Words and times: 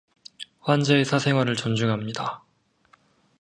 환자의 0.61 1.05
사생활을 1.05 1.55
존중합니다. 1.55 2.41